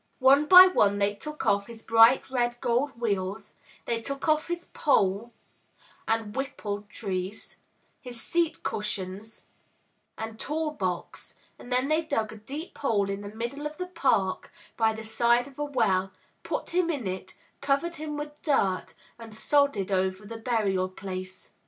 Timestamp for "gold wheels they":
2.59-4.01